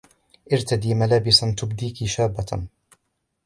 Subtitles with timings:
[0.53, 2.67] ارتدي ملابسا تبديكِ شابة.